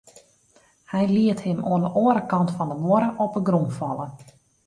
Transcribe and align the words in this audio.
Hy 0.91 1.03
liet 1.15 1.39
him 1.47 1.59
oan 1.71 1.83
'e 1.87 1.91
oare 2.03 2.23
kant 2.31 2.53
fan 2.55 2.69
de 2.71 2.77
muorre 2.83 3.09
op 3.23 3.33
'e 3.35 3.41
grûn 3.47 3.69
falle. 3.77 4.07